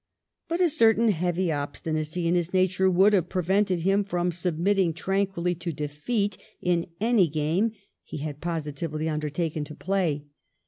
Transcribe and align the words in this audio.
But 0.47 0.61
a 0.61 0.67
certain 0.69 1.09
heavy 1.09 1.51
obstinacy 1.51 2.25
in 2.27 2.33
his 2.33 2.55
nature 2.55 2.89
would 2.89 3.13
have 3.13 3.29
prevented 3.29 3.81
him 3.81 4.03
from 4.03 4.31
submitting 4.31 4.95
tranquilly 4.95 5.53
to 5.53 5.71
defeat 5.71 6.39
in 6.59 6.87
any 6.99 7.27
game 7.27 7.73
he 8.03 8.17
had 8.17 8.41
positively 8.41 9.07
undertaken 9.07 9.63
to 9.65 9.75
play. 9.75 10.25